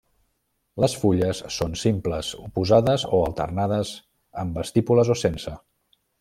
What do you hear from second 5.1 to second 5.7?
o sense.